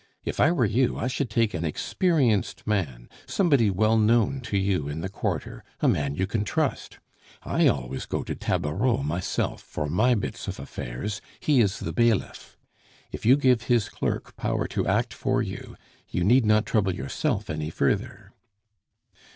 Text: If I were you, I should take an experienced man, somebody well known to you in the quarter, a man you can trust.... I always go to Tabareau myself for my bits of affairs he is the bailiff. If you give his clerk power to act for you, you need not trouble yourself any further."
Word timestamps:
If 0.25 0.39
I 0.39 0.51
were 0.51 0.65
you, 0.65 0.97
I 0.97 1.05
should 1.05 1.29
take 1.29 1.53
an 1.53 1.63
experienced 1.63 2.65
man, 2.65 3.07
somebody 3.27 3.69
well 3.69 3.99
known 3.99 4.41
to 4.45 4.57
you 4.57 4.87
in 4.87 5.01
the 5.01 5.09
quarter, 5.09 5.63
a 5.79 5.87
man 5.87 6.15
you 6.15 6.25
can 6.25 6.43
trust.... 6.43 6.97
I 7.43 7.67
always 7.67 8.07
go 8.07 8.23
to 8.23 8.33
Tabareau 8.33 9.03
myself 9.03 9.61
for 9.61 9.85
my 9.87 10.15
bits 10.15 10.47
of 10.47 10.59
affairs 10.59 11.21
he 11.39 11.61
is 11.61 11.77
the 11.81 11.93
bailiff. 11.93 12.57
If 13.11 13.27
you 13.27 13.37
give 13.37 13.61
his 13.65 13.89
clerk 13.89 14.35
power 14.35 14.67
to 14.69 14.87
act 14.87 15.13
for 15.13 15.43
you, 15.43 15.75
you 16.09 16.23
need 16.23 16.47
not 16.47 16.65
trouble 16.65 16.95
yourself 16.95 17.47
any 17.47 17.69
further." 17.69 18.31